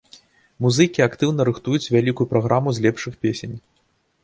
[0.65, 3.55] Музыкі актыўна рыхтуюць вялікую праграму з лепшых песень.